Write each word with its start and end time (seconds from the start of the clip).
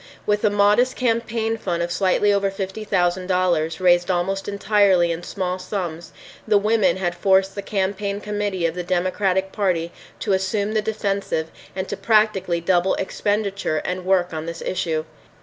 With 0.25 0.43
a 0.43 0.49
modest 0.49 0.95
campaign 0.95 1.57
fund 1.57 1.83
of 1.83 1.91
slightly 1.91 2.33
over 2.33 2.49
fifty 2.49 2.83
thousand 2.83 3.27
dollars, 3.27 3.79
raised 3.79 4.09
almost 4.09 4.47
entirely 4.47 5.11
in 5.11 5.21
small 5.21 5.59
sums, 5.59 6.11
the 6.47 6.57
women 6.57 6.97
had 6.97 7.13
forced 7.13 7.53
the 7.53 7.61
campaign 7.61 8.19
committee 8.19 8.65
of 8.65 8.73
the 8.73 8.81
Democratic 8.81 9.51
Party 9.51 9.91
to 10.21 10.33
assume 10.33 10.73
the 10.73 10.81
defensive 10.81 11.51
and 11.75 11.87
to 11.87 11.95
practically 11.95 12.59
double 12.59 12.95
expenditure 12.95 13.77
and 13.85 14.03
work 14.03 14.33
on 14.33 14.47
this 14.47 14.63
issue. 14.63 15.05